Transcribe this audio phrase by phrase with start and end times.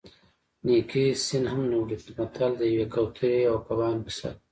[0.65, 4.39] نیکي سین هم نه وړي متل د یوې کوترې او کبانو کیسه ده